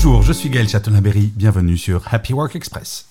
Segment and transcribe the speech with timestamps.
[0.00, 3.08] Bonjour, je suis Gaël Chatonaberry, bienvenue sur Happy Work Express.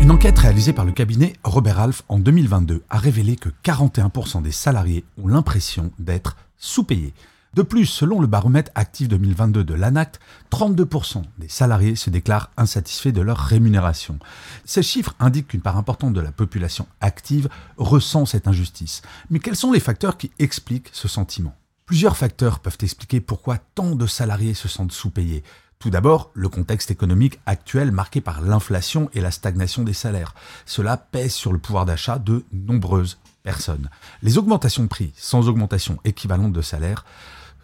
[0.00, 4.50] Une enquête réalisée par le cabinet Robert Half en 2022 a révélé que 41% des
[4.50, 7.12] salariés ont l'impression d'être sous-payés.
[7.52, 13.12] De plus, selon le baromètre actif 2022 de l'ANACT, 32% des salariés se déclarent insatisfaits
[13.12, 14.18] de leur rémunération.
[14.64, 19.02] Ces chiffres indiquent qu'une part importante de la population active ressent cette injustice.
[19.28, 21.54] Mais quels sont les facteurs qui expliquent ce sentiment?
[21.84, 25.42] Plusieurs facteurs peuvent expliquer pourquoi tant de salariés se sentent sous-payés.
[25.82, 30.32] Tout d'abord, le contexte économique actuel marqué par l'inflation et la stagnation des salaires.
[30.64, 33.90] Cela pèse sur le pouvoir d'achat de nombreuses personnes.
[34.22, 37.04] Les augmentations de prix sans augmentation équivalente de salaire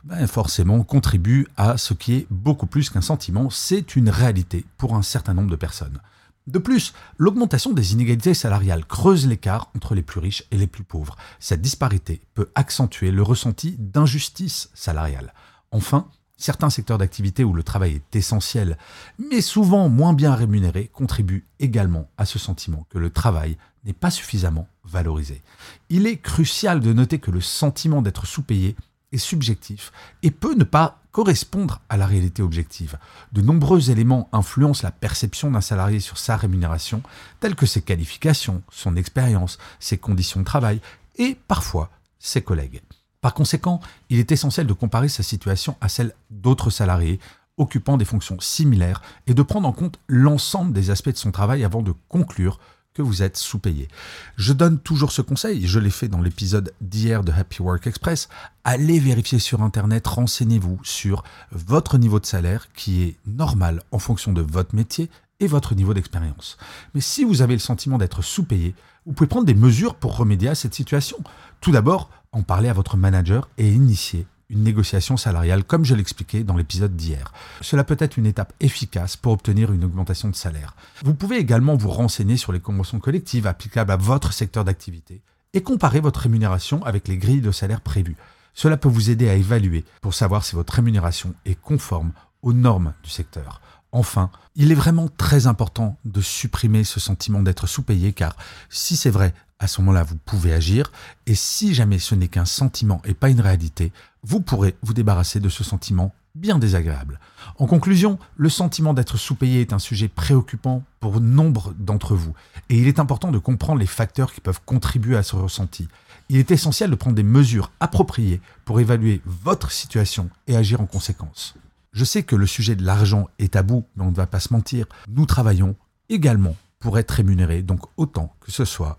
[0.03, 4.97] ben forcément contribue à ce qui est beaucoup plus qu'un sentiment, c'est une réalité pour
[4.97, 6.01] un certain nombre de personnes.
[6.49, 10.83] De plus, l'augmentation des inégalités salariales creuse l'écart entre les plus riches et les plus
[10.83, 11.15] pauvres.
[11.39, 15.35] Cette disparité peut accentuer le ressenti d'injustice salariale.
[15.71, 16.09] Enfin,
[16.39, 18.79] certains secteurs d'activité où le travail est essentiel,
[19.19, 24.11] mais souvent moins bien rémunéré, contribuent également à ce sentiment que le travail n'est pas
[24.11, 25.43] suffisamment valorisé.
[25.91, 28.77] Il est crucial de noter que le sentiment d'être sous-payé
[29.13, 32.99] est subjectif et peut ne pas correspondre à la réalité objective.
[33.33, 37.03] De nombreux éléments influencent la perception d'un salarié sur sa rémunération,
[37.41, 40.81] tels que ses qualifications, son expérience, ses conditions de travail
[41.17, 42.83] et parfois ses collègues.
[43.21, 43.81] Par conséquent,
[44.11, 47.19] il est essentiel de comparer sa situation à celle d'autres salariés
[47.57, 51.65] occupant des fonctions similaires et de prendre en compte l'ensemble des aspects de son travail
[51.65, 52.61] avant de conclure
[52.95, 53.89] que vous êtes sous-payé.
[54.37, 58.29] Je donne toujours ce conseil, je l'ai fait dans l'épisode d'hier de Happy Work Express.
[58.65, 61.23] Allez vérifier sur Internet, renseignez-vous sur
[61.53, 65.11] votre niveau de salaire qui est normal en fonction de votre métier
[65.41, 66.57] et votre niveau d'expérience.
[66.95, 68.75] Mais si vous avez le sentiment d'être sous-payé,
[69.07, 71.19] vous pouvez prendre des mesures pour remédier à cette situation.
[71.61, 76.43] Tout d'abord, en parler à votre manager et initier une négociation salariale, comme je l'expliquais
[76.43, 77.33] dans l'épisode d'hier.
[77.61, 80.75] Cela peut être une étape efficace pour obtenir une augmentation de salaire.
[81.05, 85.21] Vous pouvez également vous renseigner sur les conventions collectives applicables à votre secteur d'activité
[85.53, 88.17] et comparer votre rémunération avec les grilles de salaire prévues.
[88.55, 92.13] Cela peut vous aider à évaluer pour savoir si votre rémunération est conforme
[92.43, 93.61] aux normes du secteur.
[93.93, 98.37] Enfin, il est vraiment très important de supprimer ce sentiment d'être sous-payé car
[98.69, 100.93] si c'est vrai, à ce moment-là, vous pouvez agir
[101.27, 103.93] et si jamais ce n'est qu'un sentiment et pas une réalité,
[104.23, 107.19] vous pourrez vous débarrasser de ce sentiment bien désagréable.
[107.59, 112.35] En conclusion, le sentiment d'être sous-payé est un sujet préoccupant pour nombre d'entre vous
[112.69, 115.89] et il est important de comprendre les facteurs qui peuvent contribuer à ce ressenti.
[116.29, 120.87] Il est essentiel de prendre des mesures appropriées pour évaluer votre situation et agir en
[120.87, 121.55] conséquence.
[121.93, 124.53] Je sais que le sujet de l'argent est tabou, mais on ne va pas se
[124.53, 124.87] mentir.
[125.09, 125.75] Nous travaillons
[126.09, 128.99] également pour être rémunérés, donc autant que ce soit